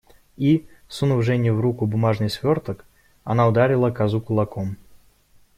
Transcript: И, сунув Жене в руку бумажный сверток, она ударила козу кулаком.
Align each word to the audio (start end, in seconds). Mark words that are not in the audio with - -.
И, 0.37 0.61
сунув 0.87 1.23
Жене 1.23 1.51
в 1.51 1.59
руку 1.59 1.85
бумажный 1.85 2.29
сверток, 2.29 2.85
она 3.23 3.47
ударила 3.47 3.91
козу 3.91 4.19
кулаком. 4.19 4.77